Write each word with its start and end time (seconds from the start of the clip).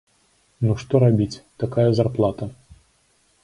Ну, 0.67 0.77
што 0.83 1.01
рабіць, 1.03 1.41
такая 1.65 1.87
зарплата! 2.01 2.51